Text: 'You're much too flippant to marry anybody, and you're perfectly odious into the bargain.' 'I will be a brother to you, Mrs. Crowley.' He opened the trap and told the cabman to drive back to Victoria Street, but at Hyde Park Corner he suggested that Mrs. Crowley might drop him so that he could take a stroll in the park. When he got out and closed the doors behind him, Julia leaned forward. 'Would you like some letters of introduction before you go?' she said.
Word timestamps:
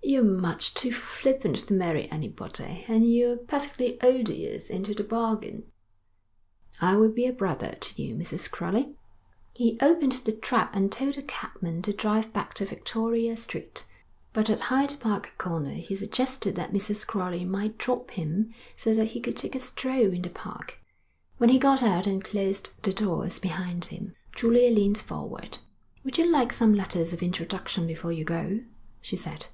'You're 0.00 0.24
much 0.24 0.72
too 0.72 0.90
flippant 0.90 1.56
to 1.68 1.74
marry 1.74 2.10
anybody, 2.10 2.82
and 2.88 3.12
you're 3.12 3.36
perfectly 3.36 4.00
odious 4.00 4.70
into 4.70 4.94
the 4.94 5.04
bargain.' 5.04 5.64
'I 6.80 6.96
will 6.96 7.10
be 7.10 7.26
a 7.26 7.32
brother 7.32 7.76
to 7.78 8.02
you, 8.02 8.14
Mrs. 8.14 8.50
Crowley.' 8.50 8.94
He 9.52 9.76
opened 9.82 10.12
the 10.12 10.32
trap 10.32 10.74
and 10.74 10.90
told 10.90 11.14
the 11.16 11.22
cabman 11.22 11.82
to 11.82 11.92
drive 11.92 12.32
back 12.32 12.54
to 12.54 12.64
Victoria 12.64 13.36
Street, 13.36 13.84
but 14.32 14.48
at 14.48 14.60
Hyde 14.60 14.94
Park 14.98 15.34
Corner 15.36 15.74
he 15.74 15.94
suggested 15.94 16.56
that 16.56 16.72
Mrs. 16.72 17.06
Crowley 17.06 17.44
might 17.44 17.76
drop 17.76 18.12
him 18.12 18.54
so 18.78 18.94
that 18.94 19.06
he 19.08 19.20
could 19.20 19.36
take 19.36 19.54
a 19.54 19.60
stroll 19.60 20.14
in 20.14 20.22
the 20.22 20.30
park. 20.30 20.78
When 21.36 21.50
he 21.50 21.58
got 21.58 21.82
out 21.82 22.06
and 22.06 22.24
closed 22.24 22.70
the 22.82 22.94
doors 22.94 23.38
behind 23.38 23.86
him, 23.86 24.14
Julia 24.34 24.70
leaned 24.70 24.98
forward. 24.98 25.58
'Would 26.02 26.16
you 26.16 26.26
like 26.32 26.54
some 26.54 26.72
letters 26.72 27.12
of 27.12 27.22
introduction 27.22 27.86
before 27.86 28.12
you 28.12 28.24
go?' 28.24 28.60
she 29.02 29.16
said. 29.16 29.48